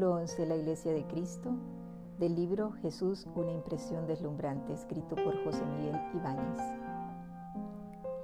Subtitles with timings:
[0.00, 0.46] Capítulo 11.
[0.46, 1.50] La Iglesia de Cristo.
[2.18, 6.58] Del libro Jesús, una impresión deslumbrante, escrito por José Miguel Ibáñez.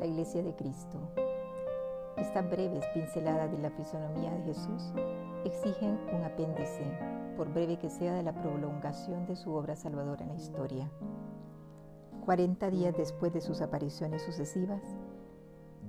[0.01, 0.99] La Iglesia de Cristo.
[2.17, 4.95] Estas breves pinceladas de la fisonomía de Jesús
[5.45, 6.83] exigen un apéndice,
[7.37, 10.91] por breve que sea, de la prolongación de su obra salvadora en la historia.
[12.25, 14.81] Cuarenta días después de sus apariciones sucesivas,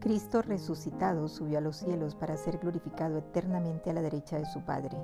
[0.02, 4.66] Cristo resucitado subió a los cielos para ser glorificado eternamente a la derecha de su
[4.66, 4.98] Padre.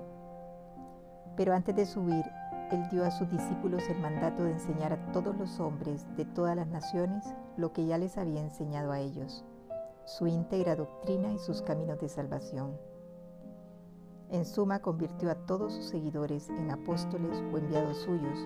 [1.35, 2.25] Pero antes de subir,
[2.71, 6.55] Él dio a sus discípulos el mandato de enseñar a todos los hombres de todas
[6.55, 7.25] las naciones
[7.57, 9.43] lo que ya les había enseñado a ellos,
[10.05, 12.77] su íntegra doctrina y sus caminos de salvación.
[14.29, 18.39] En suma, convirtió a todos sus seguidores en apóstoles o enviados suyos,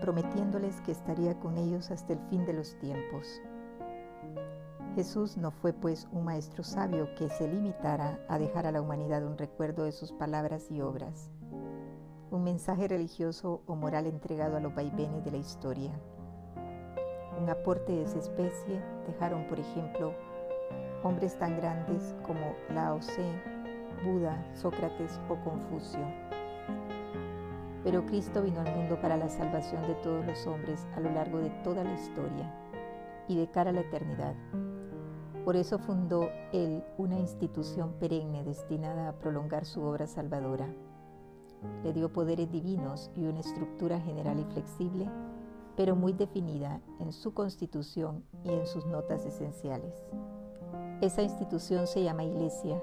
[0.00, 3.40] prometiéndoles que estaría con ellos hasta el fin de los tiempos.
[4.94, 9.26] Jesús no fue pues un maestro sabio que se limitara a dejar a la humanidad
[9.26, 11.30] un recuerdo de sus palabras y obras
[12.30, 15.92] un mensaje religioso o moral entregado a los vaivenes de la historia.
[17.40, 20.12] Un aporte de esa especie dejaron, por ejemplo,
[21.04, 23.30] hombres tan grandes como Lao Tse,
[24.04, 26.00] Buda, Sócrates o Confucio.
[27.84, 31.38] Pero Cristo vino al mundo para la salvación de todos los hombres a lo largo
[31.38, 32.52] de toda la historia
[33.28, 34.34] y de cara a la eternidad.
[35.44, 40.74] Por eso fundó Él una institución perenne destinada a prolongar su obra salvadora
[41.82, 45.08] le dio poderes divinos y una estructura general y flexible,
[45.76, 49.94] pero muy definida en su constitución y en sus notas esenciales.
[51.00, 52.82] Esa institución se llama Iglesia,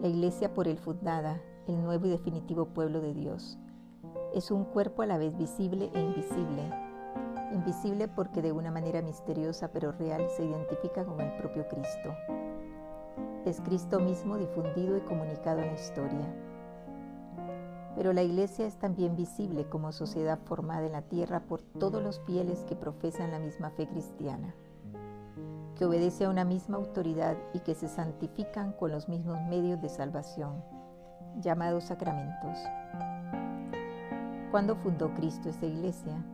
[0.00, 3.58] la Iglesia por él fundada, el nuevo y definitivo pueblo de Dios.
[4.34, 6.70] Es un cuerpo a la vez visible e invisible.
[7.52, 12.14] Invisible porque de una manera misteriosa pero real se identifica con el propio Cristo.
[13.44, 16.34] Es Cristo mismo difundido y comunicado en la historia
[17.96, 22.20] pero la Iglesia es también visible como sociedad formada en la tierra por todos los
[22.20, 24.54] fieles que profesan la misma fe cristiana,
[25.76, 29.88] que obedece a una misma autoridad y que se santifican con los mismos medios de
[29.88, 30.62] salvación,
[31.40, 32.58] llamados sacramentos.
[34.50, 36.24] ¿Cuándo fundó Cristo esta iglesia?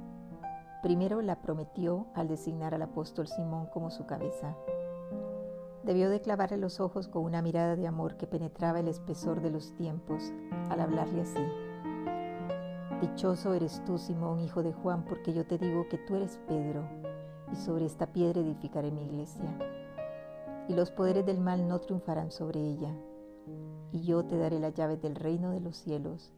[0.82, 4.56] Primero la prometió al designar al apóstol Simón como su cabeza.
[5.83, 9.51] Debió de clavarle los ojos con una mirada de amor que penetraba el espesor de
[9.51, 10.33] los tiempos
[10.69, 11.41] al hablarle así.
[13.01, 16.83] Dichoso eres tú, Simón, hijo de Juan, porque yo te digo que tú eres Pedro,
[17.51, 19.57] y sobre esta piedra edificaré mi iglesia.
[20.69, 22.95] Y los poderes del mal no triunfarán sobre ella.
[23.91, 26.35] Y yo te daré las llaves del reino de los cielos.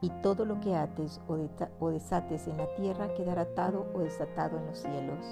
[0.00, 1.38] Y todo lo que ates o,
[1.78, 5.24] o desates en la tierra quedará atado o desatado en los cielos.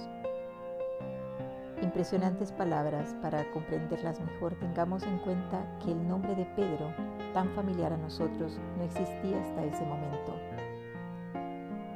[1.92, 6.90] Impresionantes palabras para comprenderlas mejor, tengamos en cuenta que el nombre de Pedro,
[7.34, 10.32] tan familiar a nosotros, no existía hasta ese momento.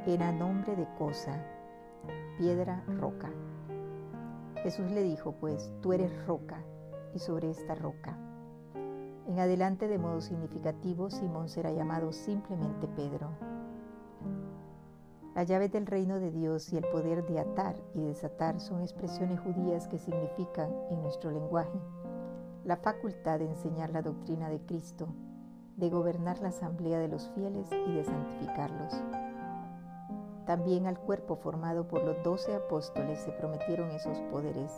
[0.05, 1.43] Era nombre de cosa,
[2.37, 3.31] piedra, roca.
[4.61, 6.63] Jesús le dijo, pues, tú eres roca,
[7.15, 8.15] y sobre esta roca.
[9.27, 13.31] En adelante, de modo significativo, Simón será llamado simplemente Pedro.
[15.37, 19.39] Las llaves del reino de Dios y el poder de atar y desatar son expresiones
[19.39, 21.79] judías que significan, en nuestro lenguaje,
[22.65, 25.09] la facultad de enseñar la doctrina de Cristo,
[25.75, 28.99] de gobernar la asamblea de los fieles y de santificarlos.
[30.47, 34.71] También al cuerpo formado por los doce apóstoles se prometieron esos poderes,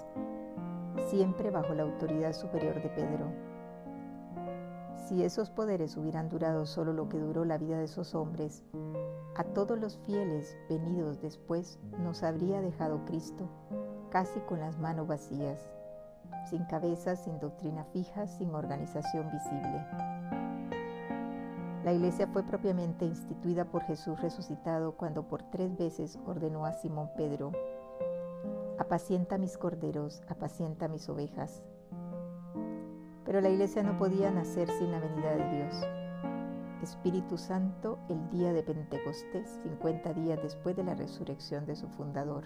[1.08, 3.32] siempre bajo la autoridad superior de Pedro.
[5.08, 8.66] Si esos poderes hubieran durado solo lo que duró la vida de esos hombres,
[9.36, 13.48] a todos los fieles venidos después nos habría dejado Cristo,
[14.10, 15.70] casi con las manos vacías,
[16.50, 19.86] sin cabeza, sin doctrina fija, sin organización visible.
[21.84, 27.10] La iglesia fue propiamente instituida por Jesús resucitado cuando por tres veces ordenó a Simón
[27.16, 27.52] Pedro,
[28.78, 31.64] apacienta mis corderos, apacienta mis ovejas.
[33.26, 35.99] Pero la iglesia no podía nacer sin la venida de Dios.
[36.82, 42.46] Espíritu Santo el día de Pentecostés, 50 días después de la resurrección de su fundador.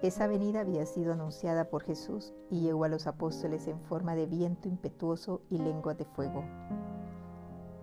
[0.00, 4.24] Esa venida había sido anunciada por Jesús y llegó a los apóstoles en forma de
[4.24, 6.44] viento impetuoso y lengua de fuego.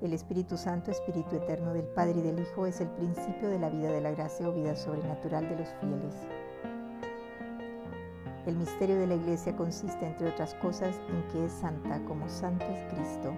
[0.02, 3.70] El Espíritu Santo, Espíritu Eterno del Padre y del Hijo, es el principio de la
[3.70, 6.16] vida de la gracia o vida sobrenatural de los fieles.
[8.48, 12.66] El misterio de la Iglesia consiste, entre otras cosas, en que es santa como santo
[12.66, 13.34] es Cristo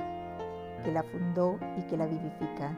[0.86, 2.78] que la fundó y que la vivifica,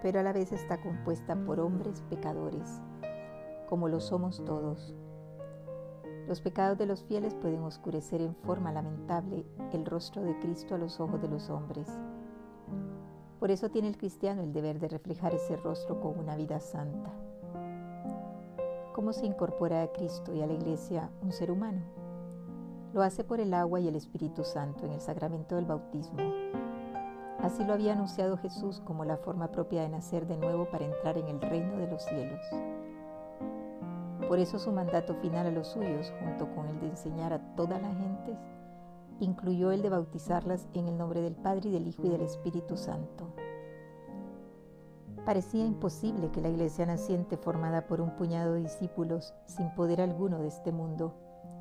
[0.00, 2.80] pero a la vez está compuesta por hombres pecadores,
[3.68, 4.94] como lo somos todos.
[6.28, 10.78] Los pecados de los fieles pueden oscurecer en forma lamentable el rostro de Cristo a
[10.78, 11.88] los ojos de los hombres.
[13.40, 17.10] Por eso tiene el cristiano el deber de reflejar ese rostro con una vida santa.
[18.94, 21.80] ¿Cómo se incorpora a Cristo y a la Iglesia un ser humano?
[22.92, 26.18] Lo hace por el agua y el Espíritu Santo en el sacramento del bautismo.
[27.42, 31.16] Así lo había anunciado Jesús como la forma propia de nacer de nuevo para entrar
[31.16, 32.40] en el reino de los cielos.
[34.28, 37.80] Por eso su mandato final a los suyos, junto con el de enseñar a todas
[37.80, 38.36] las gentes,
[39.20, 42.76] incluyó el de bautizarlas en el nombre del Padre y del Hijo y del Espíritu
[42.76, 43.32] Santo.
[45.24, 50.38] Parecía imposible que la iglesia naciente, formada por un puñado de discípulos sin poder alguno
[50.38, 51.14] de este mundo,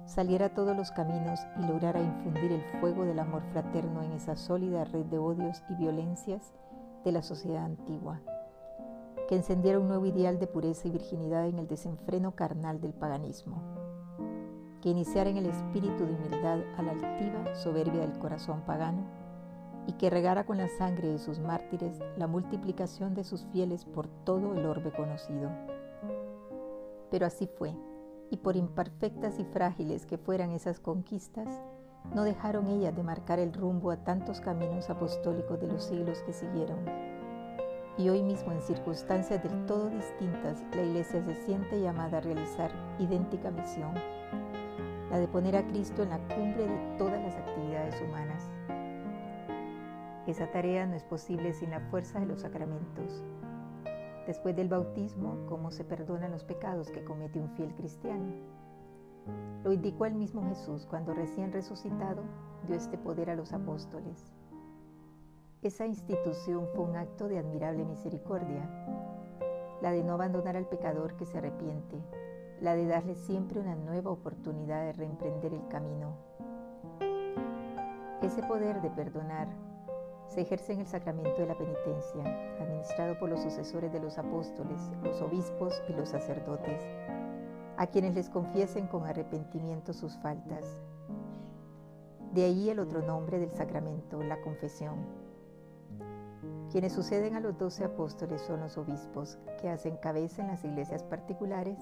[0.10, 4.84] saliera todos los caminos y lograra infundir el fuego del amor fraterno en esa sólida
[4.84, 6.54] red de odios y violencias
[7.06, 8.22] de la sociedad antigua,
[9.28, 13.62] que encendiera un nuevo ideal de pureza y virginidad en el desenfreno carnal del paganismo
[14.82, 19.04] que iniciara en el espíritu de humildad a la altiva soberbia del corazón pagano
[19.88, 24.08] y que regara con la sangre de sus mártires la multiplicación de sus fieles por
[24.24, 25.50] todo el orbe conocido.
[27.12, 27.76] Pero así fue,
[28.32, 31.48] y por imperfectas y frágiles que fueran esas conquistas,
[32.14, 36.34] no dejaron ellas de marcar el rumbo a tantos caminos apostólicos de los siglos que
[36.34, 36.80] siguieron.
[37.98, 42.72] Y hoy mismo, en circunstancias del todo distintas, la Iglesia se siente llamada a realizar
[43.00, 43.94] idéntica misión
[45.10, 48.50] la de poner a Cristo en la cumbre de todas las actividades humanas.
[50.28, 53.24] Esa tarea no es posible sin la fuerza de los sacramentos.
[54.30, 58.32] Después del bautismo, ¿cómo se perdonan los pecados que comete un fiel cristiano?
[59.64, 62.22] Lo indicó el mismo Jesús cuando recién resucitado
[62.68, 64.32] dio este poder a los apóstoles.
[65.64, 68.70] Esa institución fue un acto de admirable misericordia,
[69.82, 71.98] la de no abandonar al pecador que se arrepiente,
[72.62, 76.14] la de darle siempre una nueva oportunidad de reemprender el camino.
[78.22, 79.48] Ese poder de perdonar
[80.30, 82.24] se ejerce en el sacramento de la penitencia,
[82.60, 86.84] administrado por los sucesores de los apóstoles, los obispos y los sacerdotes,
[87.78, 90.82] a quienes les confiesen con arrepentimiento sus faltas.
[92.32, 94.98] De ahí el otro nombre del sacramento, la confesión.
[96.72, 101.02] Quienes suceden a los doce apóstoles son los obispos, que hacen cabeza en las iglesias
[101.02, 101.80] particulares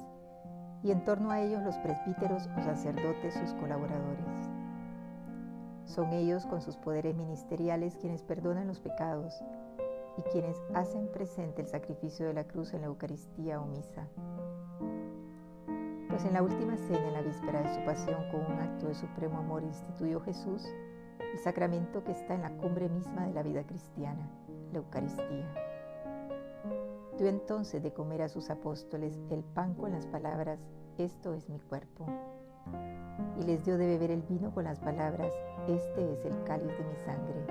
[0.84, 4.47] y en torno a ellos los presbíteros o sacerdotes sus colaboradores.
[5.88, 9.42] Son ellos con sus poderes ministeriales quienes perdonan los pecados
[10.18, 14.08] y quienes hacen presente el sacrificio de la cruz en la Eucaristía o misa.
[16.10, 18.96] Pues en la última cena, en la víspera de su pasión, con un acto de
[18.96, 20.68] supremo amor, instituyó Jesús
[21.20, 24.30] el sacramento que está en la cumbre misma de la vida cristiana,
[24.72, 25.54] la Eucaristía.
[27.18, 30.60] Dio entonces de comer a sus apóstoles el pan con las palabras,
[30.98, 32.06] esto es mi cuerpo.
[33.40, 35.32] Y les dio de beber el vino con las palabras,
[35.68, 37.46] este es el cáliz de mi sangre.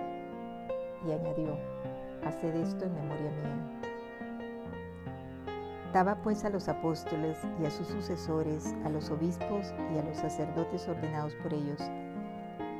[1.06, 1.56] Y añadió,
[2.24, 3.80] haced esto en memoria mía.
[5.92, 10.16] Daba pues a los apóstoles y a sus sucesores, a los obispos y a los
[10.16, 11.80] sacerdotes ordenados por ellos,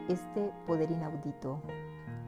[0.08, 1.62] este poder inaudito,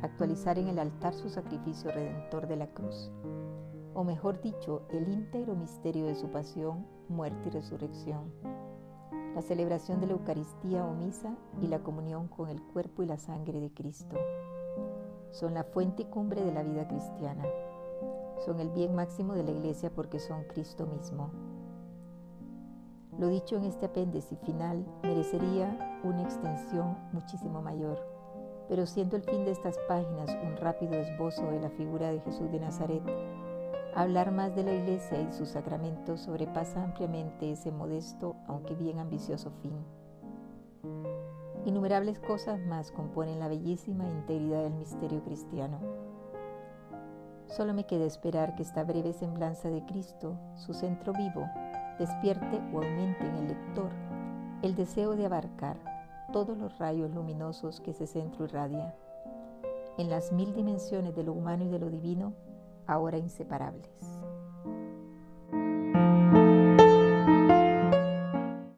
[0.02, 3.10] actualizar en el altar su sacrificio redentor de la cruz
[3.98, 8.32] o mejor dicho, el íntegro misterio de su pasión, muerte y resurrección,
[9.34, 13.18] la celebración de la Eucaristía o misa y la comunión con el cuerpo y la
[13.18, 14.16] sangre de Cristo.
[15.30, 17.44] Son la fuente y cumbre de la vida cristiana.
[18.44, 21.30] Son el bien máximo de la Iglesia porque son Cristo mismo.
[23.18, 27.98] Lo dicho en este apéndice final merecería una extensión muchísimo mayor,
[28.68, 32.50] pero siendo el fin de estas páginas un rápido esbozo de la figura de Jesús
[32.52, 33.02] de Nazaret,
[33.98, 39.50] Hablar más de la Iglesia y sus sacramentos sobrepasa ampliamente ese modesto, aunque bien ambicioso
[39.60, 39.72] fin.
[41.64, 45.80] Innumerables cosas más componen la bellísima integridad del misterio cristiano.
[47.48, 51.44] Solo me queda esperar que esta breve semblanza de Cristo, su centro vivo,
[51.98, 53.90] despierte o aumente en el lector
[54.62, 55.76] el deseo de abarcar
[56.32, 58.94] todos los rayos luminosos que ese centro irradia,
[59.96, 62.32] en las mil dimensiones de lo humano y de lo divino
[62.88, 64.17] ahora inseparables.